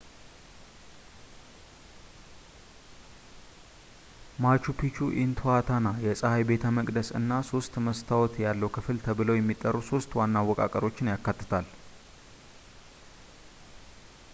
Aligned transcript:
ማቹ 4.45 4.75
ፒቹ 4.79 5.09
ኢንትኋታና 5.25 5.93
የጸሐይ 6.05 6.45
ቤተ 6.51 6.63
መቅደስ 6.79 7.11
እና 7.21 7.31
ሶስት 7.51 7.75
መስታወት 7.89 8.33
ያለው 8.45 8.73
ክፍል 8.79 8.99
ተብለው 9.07 9.37
የሚጠሩ 9.39 9.75
ሶስት 9.93 10.19
ዋና 10.21 10.35
አወቃቀሮችን 10.45 11.11
ያካትታል 11.15 11.67